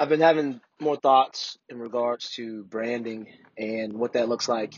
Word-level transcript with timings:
I've 0.00 0.08
been 0.08 0.20
having 0.20 0.60
more 0.78 0.96
thoughts 0.96 1.58
in 1.68 1.80
regards 1.80 2.30
to 2.34 2.62
branding 2.62 3.26
and 3.56 3.94
what 3.94 4.12
that 4.12 4.28
looks 4.28 4.48
like 4.48 4.74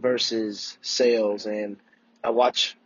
versus 0.00 0.76
sales. 0.82 1.46
And 1.46 1.76
I 2.24 2.30
watch, 2.30 2.76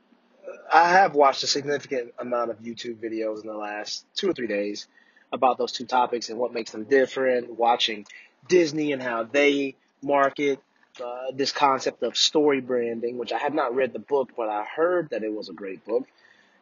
I 0.70 0.90
have 0.90 1.14
watched 1.14 1.44
a 1.44 1.46
significant 1.46 2.12
amount 2.18 2.50
of 2.50 2.58
YouTube 2.58 2.96
videos 2.96 3.40
in 3.40 3.46
the 3.46 3.56
last 3.56 4.04
two 4.14 4.28
or 4.28 4.34
three 4.34 4.48
days 4.48 4.86
about 5.32 5.56
those 5.56 5.72
two 5.72 5.86
topics 5.86 6.28
and 6.28 6.38
what 6.38 6.52
makes 6.52 6.72
them 6.72 6.84
different. 6.84 7.58
Watching 7.58 8.06
Disney 8.48 8.92
and 8.92 9.02
how 9.02 9.22
they 9.22 9.74
market 10.02 10.60
uh, 11.02 11.32
this 11.34 11.52
concept 11.52 12.02
of 12.02 12.18
story 12.18 12.60
branding, 12.60 13.16
which 13.16 13.32
I 13.32 13.38
have 13.38 13.54
not 13.54 13.74
read 13.74 13.94
the 13.94 13.98
book, 13.98 14.32
but 14.36 14.50
I 14.50 14.64
heard 14.64 15.08
that 15.08 15.22
it 15.22 15.32
was 15.32 15.48
a 15.48 15.54
great 15.54 15.86
book, 15.86 16.06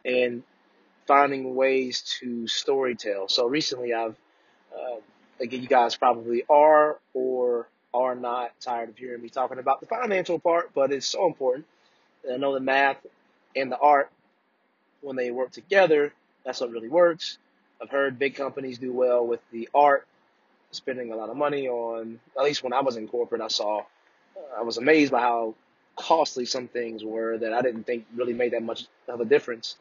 and 0.05 0.45
finding 1.09 1.57
ways 1.57 2.03
to 2.21 2.45
storytell. 2.45 3.29
So 3.29 3.49
recently 3.49 3.93
I've 3.93 4.15
uh, 4.75 5.01
again, 5.41 5.63
you 5.63 5.69
guys 5.69 5.97
probably 5.97 6.45
are 6.49 6.99
or 7.15 7.69
are 7.93 8.15
not 8.15 8.53
tired 8.61 8.89
of 8.89 8.97
hearing 8.97 9.23
me 9.23 9.29
talking 9.29 9.59
about 9.59 9.81
the 9.81 9.87
financial 9.87 10.39
part, 10.39 10.71
but 10.75 10.93
it's 10.93 11.07
so 11.07 11.27
important. 11.27 11.67
And 12.25 12.35
I 12.35 12.37
know 12.37 12.55
the 12.55 12.61
math 12.61 12.99
and 13.57 13.71
the 13.71 13.79
art, 13.79 14.11
when 15.01 15.17
they 15.17 15.31
work 15.31 15.51
together, 15.51 16.13
that's 16.45 16.61
what 16.61 16.71
really 16.71 16.89
works. 16.89 17.39
I've 17.83 17.91
heard 17.91 18.19
big 18.19 18.35
companies 18.35 18.79
do 18.79 18.93
well 18.93 19.27
with 19.27 19.41
the 19.51 19.69
art, 19.75 20.07
spending 20.71 21.13
a 21.13 21.17
lot 21.17 21.31
of 21.31 21.37
money 21.37 21.69
on, 21.69 22.21
at 22.39 22.45
least 22.45 22.63
when 22.63 22.73
I 22.73 22.81
was 22.81 22.97
in 22.97 23.09
corporate, 23.09 23.41
I 23.41 23.49
saw, 23.49 23.83
I 24.57 24.63
was 24.63 24.77
amazed 24.77 25.11
by 25.11 25.21
how 25.21 25.55
costly 25.97 26.45
some 26.45 26.69
things 26.69 27.03
were 27.03 27.39
that 27.39 27.53
I 27.53 27.63
didn't 27.63 27.85
think 27.85 28.07
really 28.15 28.35
made 28.35 28.53
that 28.53 28.63
much 28.63 28.85
of 29.09 29.21
a 29.21 29.25
difference. 29.25 29.77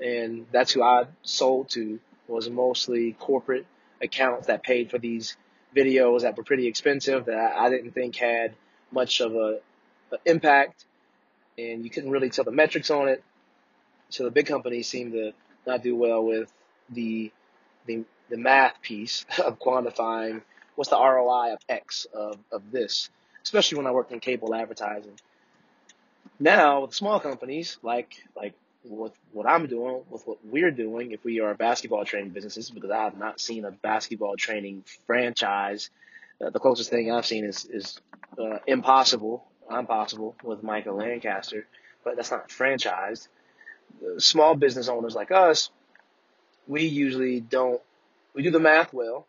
And 0.00 0.46
that's 0.52 0.72
who 0.72 0.82
I 0.82 1.06
sold 1.22 1.68
to 1.70 2.00
was 2.28 2.48
mostly 2.48 3.12
corporate 3.18 3.66
accounts 4.02 4.48
that 4.48 4.62
paid 4.62 4.90
for 4.90 4.98
these 4.98 5.36
videos 5.74 6.22
that 6.22 6.36
were 6.36 6.42
pretty 6.42 6.66
expensive 6.66 7.26
that 7.26 7.56
I 7.56 7.70
didn't 7.70 7.92
think 7.92 8.16
had 8.16 8.54
much 8.90 9.20
of 9.20 9.34
a, 9.34 9.60
a 10.12 10.18
impact, 10.26 10.84
and 11.56 11.84
you 11.84 11.90
couldn't 11.90 12.10
really 12.10 12.30
tell 12.30 12.44
the 12.44 12.52
metrics 12.52 12.90
on 12.90 13.08
it. 13.08 13.22
So 14.10 14.24
the 14.24 14.30
big 14.30 14.46
companies 14.46 14.88
seem 14.88 15.12
to 15.12 15.32
not 15.66 15.82
do 15.82 15.96
well 15.96 16.24
with 16.24 16.52
the 16.90 17.32
the, 17.86 18.04
the 18.28 18.36
math 18.36 18.80
piece 18.82 19.24
of 19.44 19.58
quantifying 19.58 20.42
what's 20.74 20.90
the 20.90 20.98
ROI 20.98 21.54
of 21.54 21.58
X 21.68 22.06
of, 22.14 22.38
of 22.50 22.70
this, 22.70 23.10
especially 23.42 23.78
when 23.78 23.86
I 23.86 23.90
worked 23.90 24.12
in 24.12 24.20
cable 24.20 24.54
advertising. 24.54 25.18
Now 26.38 26.82
with 26.82 26.94
small 26.94 27.20
companies 27.20 27.78
like 27.82 28.22
like 28.36 28.54
with 28.84 29.12
what 29.32 29.46
I'm 29.46 29.66
doing, 29.66 30.02
with 30.10 30.26
what 30.26 30.38
we're 30.44 30.70
doing, 30.70 31.12
if 31.12 31.24
we 31.24 31.40
are 31.40 31.54
basketball 31.54 32.04
training 32.04 32.30
businesses, 32.30 32.70
because 32.70 32.90
I 32.90 33.04
have 33.04 33.18
not 33.18 33.40
seen 33.40 33.64
a 33.64 33.70
basketball 33.70 34.36
training 34.36 34.84
franchise. 35.06 35.90
Uh, 36.44 36.50
the 36.50 36.58
closest 36.58 36.90
thing 36.90 37.10
I've 37.10 37.26
seen 37.26 37.44
is 37.44 37.64
is 37.66 38.00
uh, 38.38 38.58
Impossible, 38.66 39.44
Impossible 39.70 40.34
with 40.42 40.62
Michael 40.62 40.96
Lancaster, 40.96 41.66
but 42.04 42.16
that's 42.16 42.30
not 42.30 42.48
franchised. 42.48 43.28
small 44.18 44.54
business 44.54 44.88
owners 44.88 45.14
like 45.14 45.30
us, 45.30 45.70
we 46.66 46.84
usually 46.84 47.40
don't. 47.40 47.80
We 48.34 48.42
do 48.42 48.50
the 48.50 48.60
math 48.60 48.92
well, 48.92 49.26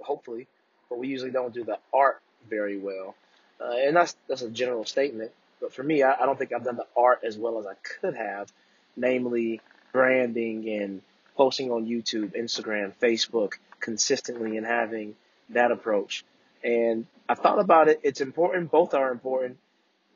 hopefully, 0.00 0.48
but 0.88 0.98
we 0.98 1.08
usually 1.08 1.30
don't 1.30 1.54
do 1.54 1.64
the 1.64 1.78
art 1.92 2.20
very 2.48 2.78
well. 2.78 3.14
Uh, 3.60 3.74
and 3.76 3.96
that's 3.96 4.16
that's 4.28 4.42
a 4.42 4.50
general 4.50 4.84
statement. 4.84 5.30
But 5.60 5.72
for 5.72 5.84
me, 5.84 6.02
I, 6.02 6.14
I 6.14 6.26
don't 6.26 6.36
think 6.36 6.52
I've 6.52 6.64
done 6.64 6.76
the 6.76 6.86
art 6.96 7.20
as 7.22 7.38
well 7.38 7.60
as 7.60 7.66
I 7.66 7.74
could 7.74 8.16
have 8.16 8.50
namely 8.96 9.60
branding 9.92 10.68
and 10.68 11.02
posting 11.36 11.70
on 11.70 11.86
YouTube, 11.86 12.36
Instagram, 12.36 12.92
Facebook 13.00 13.54
consistently 13.80 14.56
and 14.56 14.66
having 14.66 15.14
that 15.50 15.70
approach. 15.70 16.24
And 16.64 17.06
I've 17.28 17.38
thought 17.38 17.58
about 17.58 17.88
it. 17.88 18.00
It's 18.02 18.20
important. 18.20 18.70
Both 18.70 18.94
are 18.94 19.10
important. 19.10 19.58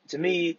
To 0.08 0.18
me, 0.18 0.58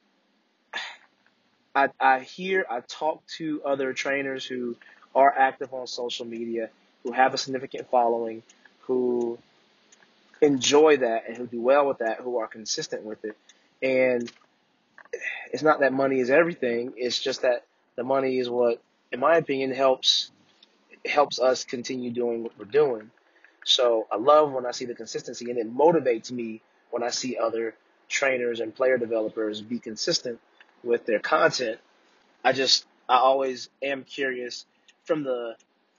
I, 1.76 1.90
I 2.00 2.20
hear, 2.20 2.66
I 2.70 2.82
talk 2.82 3.26
to 3.38 3.62
other 3.64 3.94
trainers 3.94 4.46
who 4.46 4.76
are 5.16 5.34
active 5.36 5.74
on 5.74 5.88
social 5.88 6.26
media, 6.26 6.70
who 7.04 7.12
have 7.12 7.34
a 7.34 7.38
significant 7.38 7.90
following, 7.90 8.44
who 8.82 9.38
enjoy 10.42 10.98
that 10.98 11.28
and 11.28 11.38
who 11.38 11.46
do 11.48 11.62
well 11.62 11.88
with 11.88 12.00
that, 12.00 12.20
who 12.20 12.40
are 12.40 12.48
consistent 12.48 13.04
with 13.04 13.24
it. 13.24 13.38
And 13.82 14.32
it's 15.54 15.64
not 15.64 15.80
that 15.80 15.94
money 15.94 16.20
is 16.20 16.30
everything. 16.30 16.94
It's 16.98 17.20
just 17.20 17.44
that 17.44 17.67
the 17.98 18.04
money 18.04 18.40
is 18.40 18.50
what, 18.50 18.82
in 19.12 19.20
my 19.20 19.36
opinion, 19.36 19.72
helps 19.72 20.32
helps 21.06 21.40
us 21.40 21.66
continue 21.66 22.12
doing 22.12 22.44
what 22.44 22.58
we're 22.58 22.66
doing. 22.66 23.12
So 23.66 24.08
I 24.12 24.18
love 24.18 24.52
when 24.52 24.66
I 24.66 24.72
see 24.72 24.86
the 24.86 24.96
consistency, 24.96 25.50
and 25.50 25.60
it 25.60 25.74
motivates 25.74 26.32
me 26.32 26.62
when 26.92 27.04
I 27.04 27.10
see 27.10 27.38
other 27.38 27.76
trainers 28.08 28.62
and 28.62 28.74
player 28.74 28.98
developers 28.98 29.62
be 29.62 29.80
consistent 29.80 30.40
with 30.84 31.06
their 31.06 31.20
content. 31.20 31.80
I 32.44 32.54
just 32.54 32.86
I 33.10 33.18
always 33.18 33.70
am 33.82 34.04
curious 34.04 34.66
from 35.04 35.24
the 35.24 35.56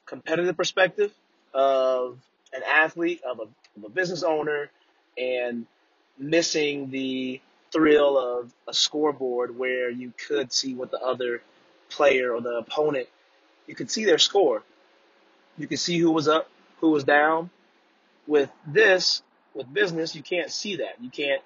competitive 0.06 0.56
perspective 0.56 1.12
of 1.52 2.18
an 2.52 2.62
athlete, 2.66 3.20
of 3.28 3.40
a, 3.40 3.42
of 3.42 3.84
a 3.84 3.88
business 3.88 4.22
owner, 4.22 4.70
and 5.18 5.66
missing 6.18 6.90
the 6.90 7.40
thrill 7.70 8.18
of 8.18 8.52
a 8.66 8.72
scoreboard 8.72 9.58
where 9.58 9.90
you 9.90 10.12
could 10.26 10.52
see 10.52 10.74
what 10.74 10.90
the 10.90 10.98
other 10.98 11.42
player 11.88 12.34
or 12.34 12.40
the 12.40 12.56
opponent, 12.58 13.08
you 13.66 13.74
could 13.74 13.90
see 13.90 14.04
their 14.04 14.18
score. 14.18 14.62
You 15.56 15.66
could 15.66 15.78
see 15.78 15.98
who 15.98 16.10
was 16.10 16.28
up, 16.28 16.48
who 16.80 16.90
was 16.90 17.04
down. 17.04 17.50
With 18.26 18.50
this, 18.66 19.22
with 19.54 19.72
business, 19.72 20.14
you 20.14 20.22
can't 20.22 20.50
see 20.50 20.76
that. 20.76 21.00
You 21.00 21.10
can't 21.10 21.42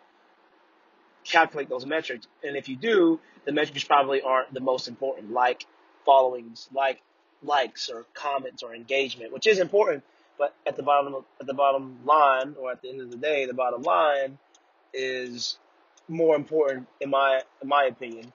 calculate 1.25 1.69
those 1.69 1.86
metrics. 1.86 2.26
And 2.42 2.56
if 2.56 2.69
you 2.69 2.76
do, 2.76 3.20
the 3.44 3.52
metrics 3.52 3.84
probably 3.84 4.22
aren't 4.22 4.52
the 4.52 4.60
most 4.60 4.88
important, 4.88 5.32
like 5.32 5.66
followings, 6.04 6.69
like 6.72 7.00
likes 7.42 7.88
or 7.88 8.04
comments 8.14 8.62
or 8.62 8.75
engagement, 8.75 9.32
which 9.32 9.47
is 9.47 9.58
important. 9.58 10.04
But 10.38 10.54
at 10.66 10.76
the 10.76 10.82
bottom, 10.82 11.14
at 11.41 11.47
the 11.47 11.54
bottom 11.54 11.98
line, 12.04 12.54
or 12.60 12.72
at 12.72 12.82
the 12.82 12.88
end 12.88 13.00
of 13.00 13.10
the 13.10 13.16
day, 13.16 13.47
the 13.47 13.54
bottom 13.54 13.82
line 13.82 14.38
is 14.92 15.58
more 16.08 16.34
important 16.34 16.88
in 17.00 17.10
my 17.10 17.41
in 17.62 17.69
my 17.69 17.84
opinion 17.84 18.32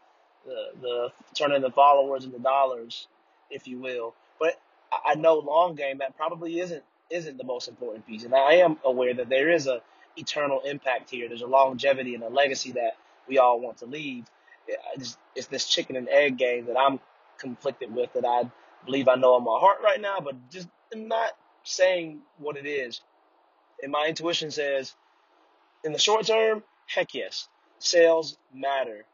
the, 0.47 0.69
the 0.81 1.11
turning 1.35 1.61
the 1.61 1.71
followers 1.71 2.25
into 2.25 2.39
dollars, 2.39 3.07
if 3.51 3.67
you 3.67 3.79
will. 3.79 4.15
But 4.39 4.59
I 5.05 5.15
know 5.15 5.35
long 5.35 5.75
game 5.75 5.99
that 5.99 6.17
probably 6.17 6.59
isn't 6.59 6.83
isn't 7.09 7.37
the 7.37 7.43
most 7.43 7.67
important 7.67 8.05
piece, 8.07 8.23
and 8.23 8.33
I 8.33 8.55
am 8.55 8.77
aware 8.83 9.13
that 9.13 9.29
there 9.29 9.51
is 9.51 9.67
a 9.67 9.81
eternal 10.17 10.61
impact 10.61 11.09
here. 11.09 11.27
There's 11.27 11.41
a 11.41 11.47
longevity 11.47 12.15
and 12.15 12.23
a 12.23 12.29
legacy 12.29 12.71
that 12.73 12.97
we 13.27 13.37
all 13.37 13.59
want 13.59 13.77
to 13.77 13.85
leave. 13.85 14.25
It's, 14.95 15.17
it's 15.35 15.47
this 15.47 15.67
chicken 15.67 15.95
and 15.95 16.09
egg 16.09 16.37
game 16.37 16.65
that 16.65 16.77
I'm 16.77 16.99
conflicted 17.37 17.93
with 17.93 18.11
that 18.13 18.25
I 18.25 18.49
believe 18.85 19.07
I 19.07 19.15
know 19.15 19.37
in 19.37 19.43
my 19.43 19.57
heart 19.59 19.77
right 19.83 20.01
now, 20.01 20.19
but 20.19 20.35
just 20.49 20.67
not 20.93 21.31
saying 21.63 22.19
what 22.39 22.57
it 22.57 22.65
is. 22.65 23.01
And 23.81 23.91
my 23.91 24.07
intuition 24.07 24.51
says, 24.51 24.93
in 25.83 25.93
the 25.93 25.99
short 25.99 26.25
term, 26.25 26.63
heck 26.87 27.13
yes, 27.13 27.47
sales 27.79 28.37
matter 28.53 29.05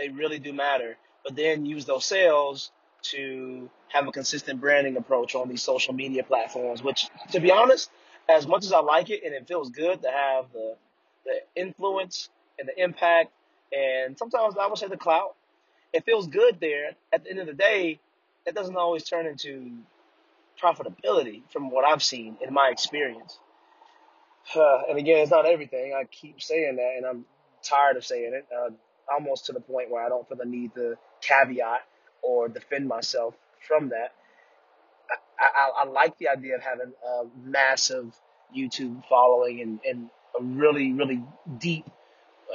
they 0.00 0.08
really 0.08 0.38
do 0.38 0.52
matter. 0.52 0.96
But 1.24 1.36
then 1.36 1.66
use 1.66 1.84
those 1.84 2.04
sales 2.04 2.72
to 3.02 3.68
have 3.88 4.08
a 4.08 4.12
consistent 4.12 4.60
branding 4.60 4.96
approach 4.96 5.34
on 5.34 5.48
these 5.48 5.62
social 5.62 5.92
media 5.94 6.22
platforms, 6.22 6.82
which, 6.82 7.08
to 7.32 7.40
be 7.40 7.50
honest, 7.50 7.90
as 8.28 8.46
much 8.46 8.64
as 8.64 8.72
I 8.72 8.80
like 8.80 9.10
it 9.10 9.22
and 9.24 9.34
it 9.34 9.46
feels 9.46 9.70
good 9.70 10.02
to 10.02 10.10
have 10.10 10.46
the, 10.52 10.76
the 11.24 11.60
influence 11.60 12.30
and 12.58 12.68
the 12.68 12.82
impact, 12.82 13.32
and 13.72 14.16
sometimes 14.18 14.56
I 14.58 14.66
would 14.66 14.78
say 14.78 14.88
the 14.88 14.96
clout, 14.96 15.34
it 15.92 16.04
feels 16.04 16.26
good 16.26 16.58
there. 16.60 16.92
At 17.12 17.24
the 17.24 17.30
end 17.30 17.40
of 17.40 17.46
the 17.46 17.52
day, 17.52 17.98
that 18.46 18.54
doesn't 18.54 18.76
always 18.76 19.04
turn 19.04 19.26
into 19.26 19.72
profitability 20.62 21.42
from 21.52 21.70
what 21.70 21.84
I've 21.84 22.02
seen 22.02 22.36
in 22.46 22.52
my 22.52 22.68
experience. 22.70 23.38
Uh, 24.54 24.82
and 24.88 24.98
again, 24.98 25.18
it's 25.18 25.30
not 25.30 25.46
everything. 25.46 25.94
I 25.94 26.04
keep 26.04 26.40
saying 26.40 26.76
that, 26.76 26.94
and 26.96 27.06
I'm 27.06 27.24
tired 27.62 27.96
of 27.96 28.04
saying 28.04 28.32
it. 28.34 28.46
Uh, 28.54 28.70
almost 29.12 29.46
to 29.46 29.52
the 29.52 29.60
point 29.60 29.90
where 29.90 30.04
I 30.04 30.08
don't 30.08 30.28
feel 30.28 30.38
the 30.38 30.44
need 30.44 30.74
to 30.74 30.96
caveat 31.20 31.80
or 32.22 32.48
defend 32.48 32.88
myself 32.88 33.34
from 33.66 33.90
that. 33.90 34.14
I, 35.38 35.44
I, 35.44 35.84
I 35.84 35.88
like 35.88 36.16
the 36.18 36.28
idea 36.28 36.56
of 36.56 36.62
having 36.62 36.92
a 37.06 37.22
massive 37.44 38.14
YouTube 38.56 39.02
following 39.08 39.60
and, 39.60 39.80
and 39.88 40.10
a 40.38 40.42
really, 40.42 40.92
really 40.92 41.22
deep 41.58 41.86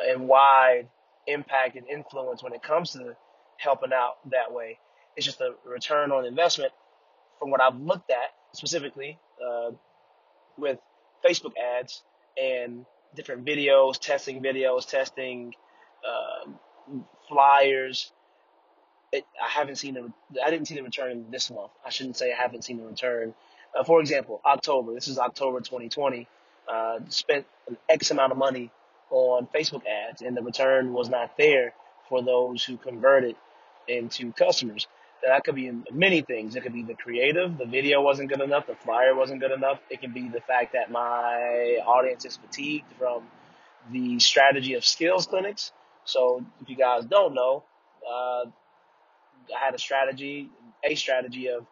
and 0.07 0.27
wide 0.27 0.87
impact 1.27 1.75
and 1.75 1.87
influence 1.87 2.43
when 2.43 2.53
it 2.53 2.61
comes 2.61 2.91
to 2.91 3.15
helping 3.57 3.91
out 3.93 4.17
that 4.31 4.53
way. 4.53 4.77
It's 5.15 5.25
just 5.25 5.41
a 5.41 5.51
return 5.65 6.11
on 6.11 6.25
investment 6.25 6.71
from 7.39 7.49
what 7.49 7.61
I've 7.61 7.79
looked 7.79 8.11
at 8.11 8.33
specifically 8.53 9.17
uh, 9.45 9.71
with 10.57 10.79
Facebook 11.25 11.53
ads 11.57 12.01
and 12.41 12.85
different 13.15 13.45
videos, 13.45 13.99
testing 13.99 14.41
videos, 14.41 14.87
testing 14.87 15.53
uh, 16.07 16.51
flyers. 17.29 18.11
It, 19.11 19.25
I 19.43 19.49
haven't 19.49 19.77
seen 19.77 19.95
the 19.95 20.11
I 20.45 20.49
didn't 20.51 20.67
see 20.67 20.75
the 20.75 20.83
return 20.83 21.27
this 21.31 21.51
month. 21.51 21.71
I 21.85 21.89
shouldn't 21.89 22.17
say 22.17 22.33
I 22.33 22.41
haven't 22.41 22.63
seen 22.63 22.77
the 22.77 22.85
return. 22.85 23.33
uh, 23.77 23.83
for 23.83 24.01
example, 24.01 24.41
October. 24.45 24.93
This 24.93 25.07
is 25.07 25.19
October 25.19 25.59
2020. 25.59 26.27
Uh, 26.67 26.99
spent 27.09 27.45
an 27.67 27.77
X 27.89 28.11
amount 28.11 28.31
of 28.33 28.37
money 28.37 28.71
on 29.11 29.47
Facebook 29.55 29.83
ads, 29.87 30.21
and 30.21 30.35
the 30.37 30.41
return 30.43 30.93
was 30.93 31.09
not 31.09 31.37
there 31.37 31.73
for 32.09 32.23
those 32.23 32.63
who 32.63 32.77
converted 32.77 33.35
into 33.87 34.31
customers. 34.33 34.87
That 35.25 35.43
could 35.43 35.55
be 35.55 35.71
many 35.91 36.21
things. 36.21 36.55
It 36.55 36.61
could 36.63 36.73
be 36.73 36.83
the 36.83 36.95
creative, 36.95 37.57
the 37.57 37.65
video 37.65 38.01
wasn't 38.01 38.29
good 38.29 38.41
enough, 38.41 38.67
the 38.67 38.75
flyer 38.75 39.15
wasn't 39.15 39.41
good 39.41 39.51
enough. 39.51 39.79
It 39.89 40.01
can 40.01 40.13
be 40.13 40.29
the 40.29 40.41
fact 40.41 40.73
that 40.73 40.91
my 40.91 41.79
audience 41.85 42.25
is 42.25 42.37
fatigued 42.37 42.91
from 42.99 43.23
the 43.91 44.19
strategy 44.19 44.75
of 44.75 44.85
skills 44.85 45.27
clinics. 45.27 45.71
So 46.05 46.45
if 46.61 46.69
you 46.69 46.75
guys 46.75 47.05
don't 47.05 47.33
know, 47.33 47.63
uh, 48.07 48.45
I 49.55 49.59
had 49.59 49.75
a 49.75 49.79
strategy, 49.79 50.49
a 50.83 50.95
strategy 50.95 51.47
of 51.47 51.65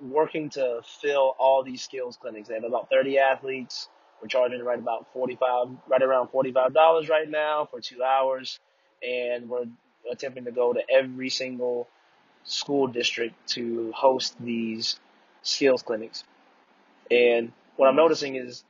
working 0.00 0.48
to 0.50 0.80
fill 1.00 1.34
all 1.38 1.62
these 1.62 1.82
skills 1.82 2.16
clinics. 2.16 2.48
They 2.48 2.54
have 2.54 2.64
about 2.64 2.88
30 2.90 3.18
athletes. 3.18 3.88
We're 4.20 4.28
charging 4.28 4.62
right 4.62 4.78
about 4.78 5.06
45, 5.12 5.68
right 5.88 6.02
around 6.02 6.28
$45 6.28 7.08
right 7.08 7.28
now 7.28 7.66
for 7.70 7.80
two 7.80 8.02
hours. 8.02 8.60
And 9.02 9.48
we're 9.48 9.66
attempting 10.10 10.44
to 10.44 10.52
go 10.52 10.72
to 10.72 10.80
every 10.90 11.30
single 11.30 11.88
school 12.44 12.86
district 12.86 13.34
to 13.50 13.92
host 13.94 14.34
these 14.40 14.98
skills 15.42 15.82
clinics. 15.82 16.24
And 17.10 17.52
what 17.76 17.88
I'm 17.88 17.96
noticing 17.96 18.36
is 18.36 18.64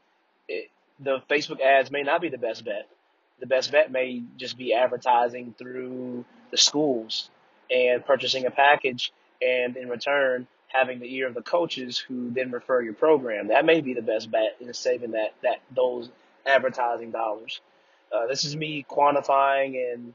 it, 0.48 0.70
the 0.98 1.20
Facebook 1.28 1.60
ads 1.60 1.90
may 1.90 2.02
not 2.02 2.20
be 2.20 2.28
the 2.28 2.38
best 2.38 2.64
bet. 2.64 2.88
The 3.40 3.46
best 3.46 3.72
bet 3.72 3.90
may 3.90 4.22
just 4.36 4.58
be 4.58 4.74
advertising 4.74 5.54
through 5.58 6.24
the 6.50 6.58
schools 6.58 7.30
and 7.70 8.04
purchasing 8.04 8.46
a 8.46 8.50
package 8.50 9.12
and 9.40 9.76
in 9.76 9.88
return 9.88 10.46
having 10.68 11.00
the 11.00 11.14
ear 11.16 11.26
of 11.26 11.34
the 11.34 11.42
coaches 11.42 11.98
who 11.98 12.30
then 12.30 12.50
refer 12.50 12.80
your 12.80 12.94
program. 12.94 13.48
That 13.48 13.64
may 13.64 13.80
be 13.80 13.94
the 13.94 14.02
best 14.02 14.30
bet 14.30 14.56
in 14.60 14.72
saving 14.72 15.12
that, 15.12 15.34
that 15.42 15.60
those 15.74 16.08
advertising 16.46 17.10
dollars. 17.10 17.60
Uh, 18.14 18.26
this 18.26 18.44
is 18.44 18.54
me 18.56 18.84
quantifying 18.88 19.92
and 19.92 20.14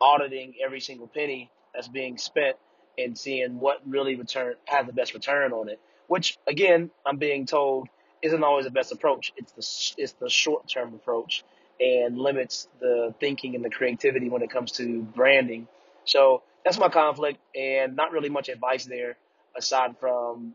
auditing 0.00 0.54
every 0.64 0.80
single 0.80 1.06
penny 1.08 1.50
that's 1.74 1.88
being 1.88 2.18
spent 2.18 2.56
and 2.98 3.18
seeing 3.18 3.58
what 3.58 3.80
really 3.86 4.14
return 4.14 4.54
has 4.66 4.86
the 4.86 4.92
best 4.92 5.14
return 5.14 5.52
on 5.52 5.68
it. 5.68 5.80
Which 6.06 6.38
again, 6.46 6.90
I'm 7.04 7.16
being 7.16 7.46
told 7.46 7.88
isn't 8.22 8.44
always 8.44 8.64
the 8.64 8.70
best 8.70 8.92
approach. 8.92 9.32
It's 9.36 9.52
the 9.52 10.02
it's 10.02 10.12
the 10.12 10.30
short 10.30 10.68
term 10.68 10.94
approach 10.94 11.44
and 11.80 12.18
limits 12.18 12.68
the 12.80 13.14
thinking 13.20 13.54
and 13.54 13.64
the 13.64 13.70
creativity 13.70 14.28
when 14.28 14.42
it 14.42 14.50
comes 14.50 14.72
to 14.72 15.02
branding. 15.02 15.66
So 16.04 16.42
that's 16.64 16.78
my 16.78 16.88
conflict, 16.88 17.38
and 17.54 17.96
not 17.96 18.12
really 18.12 18.28
much 18.28 18.48
advice 18.48 18.84
there 18.84 19.16
aside 19.56 19.96
from 20.00 20.54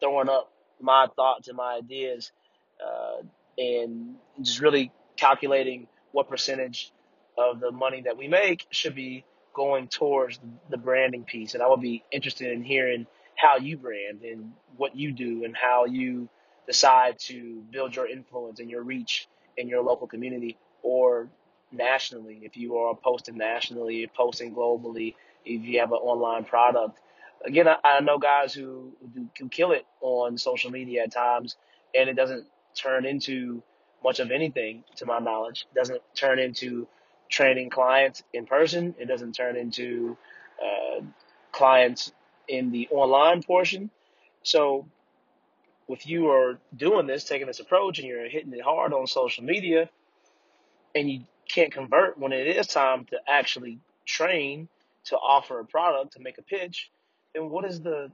throwing 0.00 0.28
up 0.28 0.50
my 0.80 1.06
thoughts 1.16 1.48
and 1.48 1.56
my 1.56 1.74
ideas, 1.74 2.32
uh, 2.84 3.22
and 3.58 4.16
just 4.42 4.60
really 4.60 4.92
calculating 5.16 5.86
what 6.12 6.28
percentage 6.28 6.92
of 7.38 7.60
the 7.60 7.70
money 7.70 8.02
that 8.02 8.16
we 8.16 8.28
make 8.28 8.66
should 8.70 8.94
be 8.94 9.24
going 9.54 9.88
towards 9.88 10.38
the 10.70 10.76
branding 10.76 11.24
piece. 11.24 11.54
And 11.54 11.62
I 11.62 11.68
would 11.68 11.80
be 11.80 12.02
interested 12.10 12.52
in 12.52 12.62
hearing 12.62 13.06
how 13.36 13.56
you 13.58 13.76
brand 13.76 14.22
and 14.22 14.52
what 14.76 14.96
you 14.96 15.12
do 15.12 15.44
and 15.44 15.56
how 15.56 15.86
you 15.86 16.28
decide 16.66 17.18
to 17.18 17.62
build 17.70 17.94
your 17.94 18.08
influence 18.08 18.60
and 18.60 18.70
your 18.70 18.82
reach 18.82 19.28
in 19.56 19.68
your 19.68 19.82
local 19.82 20.06
community 20.06 20.56
or 20.82 21.28
nationally. 21.72 22.40
If 22.42 22.56
you 22.56 22.76
are 22.76 22.94
posting 22.94 23.36
nationally, 23.36 24.08
posting 24.16 24.54
globally, 24.54 25.14
if 25.44 25.62
you 25.62 25.80
have 25.80 25.92
an 25.92 25.98
online 25.98 26.44
product. 26.44 26.98
Again, 27.44 27.68
I, 27.68 27.76
I 27.84 28.00
know 28.00 28.18
guys 28.18 28.54
who, 28.54 28.92
who, 29.14 29.26
who 29.38 29.48
kill 29.48 29.72
it 29.72 29.86
on 30.00 30.38
social 30.38 30.70
media 30.70 31.02
at 31.02 31.12
times, 31.12 31.56
and 31.94 32.08
it 32.08 32.14
doesn't 32.14 32.46
turn 32.74 33.04
into 33.04 33.62
much 34.02 34.20
of 34.20 34.30
anything, 34.30 34.84
to 34.96 35.06
my 35.06 35.18
knowledge. 35.18 35.66
It 35.70 35.78
doesn't 35.78 36.02
turn 36.14 36.38
into 36.38 36.86
training 37.28 37.70
clients 37.70 38.22
in 38.32 38.46
person. 38.46 38.94
It 38.98 39.06
doesn't 39.06 39.32
turn 39.32 39.56
into 39.56 40.16
uh, 40.62 41.00
clients 41.52 42.12
in 42.48 42.70
the 42.70 42.88
online 42.90 43.42
portion. 43.42 43.90
So 44.42 44.86
if 45.88 46.06
you 46.06 46.30
are 46.30 46.58
doing 46.76 47.06
this, 47.06 47.24
taking 47.24 47.46
this 47.46 47.60
approach, 47.60 47.98
and 47.98 48.08
you're 48.08 48.28
hitting 48.28 48.52
it 48.52 48.62
hard 48.62 48.92
on 48.92 49.06
social 49.06 49.44
media, 49.44 49.88
and 50.94 51.10
you 51.10 51.24
can't 51.48 51.72
convert 51.72 52.18
when 52.18 52.32
it 52.32 52.46
is 52.46 52.66
time 52.66 53.04
to 53.06 53.18
actually 53.28 53.78
train 54.06 54.68
to 55.04 55.16
offer 55.16 55.60
a 55.60 55.64
product 55.64 56.14
to 56.14 56.20
make 56.20 56.38
a 56.38 56.42
pitch, 56.42 56.90
then 57.34 57.50
what 57.50 57.64
is 57.64 57.80
the 57.80 58.10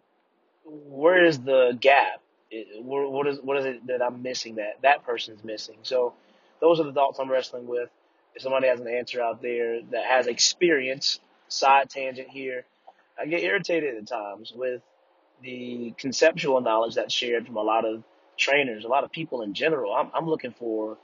where 0.65 1.25
is 1.25 1.39
the 1.39 1.77
gap? 1.81 2.21
What 2.81 3.27
is 3.29 3.39
what 3.41 3.57
is 3.59 3.65
it 3.65 3.87
that 3.87 4.03
I'm 4.03 4.23
missing 4.23 4.57
that 4.57 4.79
that 4.83 5.05
person's 5.05 5.45
missing? 5.45 5.79
So 5.83 6.15
those 6.61 6.81
are 6.81 6.85
the 6.85 6.93
thoughts 6.93 7.19
I'm 7.19 7.31
wrestling 7.31 7.67
with. 7.67 7.89
If 8.35 8.43
somebody 8.43 8.69
has 8.69 8.81
an 8.81 8.89
answer 8.89 9.23
out 9.23 9.43
there 9.43 9.81
that 9.91 10.05
has 10.05 10.27
experience, 10.27 11.21
side 11.49 11.91
tangent 11.91 12.29
here, 12.29 12.65
I 13.19 13.27
get 13.27 13.43
irritated 13.43 13.97
at 13.97 14.07
times 14.07 14.53
with 14.55 14.83
the 15.43 15.95
conceptual 15.99 16.61
knowledge 16.61 16.95
that's 16.97 17.15
shared 17.15 17.47
from 17.47 17.57
a 17.57 17.63
lot 17.63 17.85
of 17.85 18.03
trainers, 18.39 18.85
a 18.85 18.89
lot 18.89 19.05
of 19.05 19.13
people 19.13 19.43
in 19.43 19.55
general. 19.55 19.93
I'm, 19.93 20.11
I'm 20.15 20.29
looking 20.29 20.53
for 20.53 20.99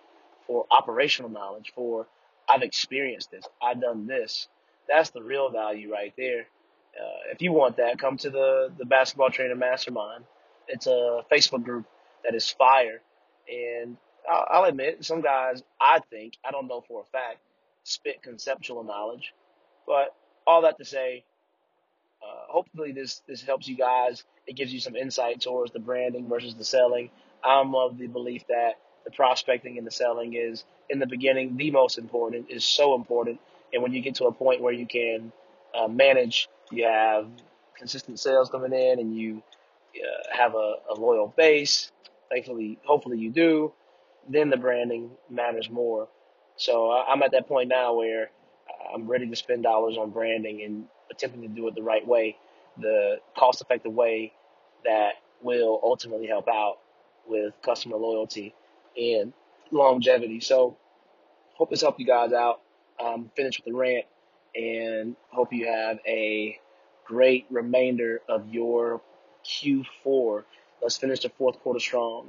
for 0.46 0.66
operational 0.70 1.30
knowledge, 1.30 1.72
for 1.74 2.06
I've 2.48 2.62
experienced 2.62 3.30
this, 3.30 3.44
I've 3.62 3.80
done 3.80 4.06
this. 4.06 4.48
That's 4.88 5.10
the 5.10 5.22
real 5.22 5.50
value 5.50 5.92
right 5.92 6.14
there. 6.16 6.42
Uh, 6.98 7.32
if 7.32 7.42
you 7.42 7.52
want 7.52 7.78
that, 7.78 7.98
come 7.98 8.16
to 8.18 8.30
the 8.30 8.72
the 8.78 8.86
basketball 8.86 9.30
trainer 9.30 9.56
mastermind. 9.56 10.24
It's 10.68 10.86
a 10.86 11.22
Facebook 11.32 11.64
group 11.64 11.86
that 12.24 12.34
is 12.34 12.50
fire, 12.50 13.00
and 13.48 13.96
I'll, 14.30 14.46
I'll 14.50 14.64
admit 14.64 15.04
some 15.04 15.20
guys 15.20 15.62
I 15.80 16.00
think 16.10 16.34
I 16.44 16.50
don't 16.50 16.68
know 16.68 16.84
for 16.88 17.02
a 17.02 17.04
fact 17.04 17.38
spit 17.84 18.22
conceptual 18.22 18.82
knowledge, 18.84 19.32
but 19.86 20.14
all 20.46 20.62
that 20.62 20.78
to 20.78 20.84
say, 20.84 21.24
uh, 22.26 22.46
hopefully 22.48 22.92
this 22.92 23.22
this 23.28 23.42
helps 23.42 23.68
you 23.68 23.76
guys. 23.76 24.24
It 24.46 24.56
gives 24.56 24.72
you 24.72 24.80
some 24.80 24.96
insight 24.96 25.40
towards 25.40 25.72
the 25.72 25.78
branding 25.78 26.28
versus 26.28 26.54
the 26.54 26.64
selling. 26.64 27.10
I'm 27.44 27.74
of 27.74 27.98
the 27.98 28.06
belief 28.06 28.46
that 28.48 28.74
the 29.04 29.10
prospecting 29.10 29.78
and 29.78 29.86
the 29.86 29.90
selling 29.90 30.34
is 30.34 30.64
in 30.90 30.98
the 30.98 31.06
beginning 31.06 31.56
the 31.56 31.70
most 31.70 31.98
important 31.98 32.50
is 32.50 32.64
so 32.64 32.94
important. 32.94 33.40
And 33.72 33.82
when 33.82 33.92
you 33.92 34.00
get 34.00 34.16
to 34.16 34.24
a 34.26 34.32
point 34.32 34.60
where 34.62 34.72
you 34.72 34.86
can 34.86 35.32
uh, 35.74 35.88
manage, 35.88 36.48
you 36.70 36.84
have 36.84 37.28
consistent 37.76 38.18
sales 38.18 38.48
coming 38.50 38.72
in, 38.72 38.98
and 38.98 39.16
you 39.16 39.42
uh, 39.96 40.36
have 40.36 40.54
a, 40.54 40.74
a 40.90 40.94
loyal 40.94 41.32
base. 41.36 41.90
Thankfully, 42.30 42.78
hopefully 42.84 43.18
you 43.18 43.30
do. 43.30 43.72
Then 44.28 44.50
the 44.50 44.56
branding 44.56 45.10
matters 45.30 45.70
more. 45.70 46.08
So 46.56 46.90
I'm 46.90 47.22
at 47.22 47.32
that 47.32 47.46
point 47.46 47.68
now 47.68 47.94
where 47.94 48.30
I'm 48.94 49.08
ready 49.08 49.28
to 49.28 49.36
spend 49.36 49.62
dollars 49.62 49.96
on 49.98 50.10
branding 50.10 50.62
and 50.62 50.84
attempting 51.10 51.42
to 51.42 51.48
do 51.48 51.66
it 51.68 51.74
the 51.74 51.82
right 51.82 52.06
way, 52.06 52.36
the 52.78 53.16
cost 53.36 53.60
effective 53.60 53.92
way 53.92 54.32
that 54.84 55.14
will 55.42 55.80
ultimately 55.82 56.26
help 56.26 56.48
out 56.48 56.78
with 57.26 57.54
customer 57.62 57.96
loyalty 57.96 58.54
and 58.96 59.32
longevity. 59.70 60.40
So 60.40 60.76
hope 61.54 61.70
this 61.70 61.82
helped 61.82 62.00
you 62.00 62.06
guys 62.06 62.32
out. 62.32 62.60
Um, 62.98 63.30
finish 63.36 63.58
with 63.58 63.66
the 63.66 63.74
rant 63.74 64.06
and 64.54 65.16
hope 65.28 65.52
you 65.52 65.66
have 65.66 65.98
a 66.06 66.58
great 67.04 67.46
remainder 67.50 68.22
of 68.28 68.48
your 68.52 69.02
Q4. 69.44 70.44
Let's 70.80 70.96
finish 70.96 71.20
the 71.20 71.28
fourth 71.28 71.60
quarter 71.60 71.80
strong. 71.80 72.28